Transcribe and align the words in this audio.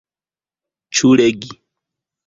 Ĉu 1.01 1.13
legi? 1.23 1.55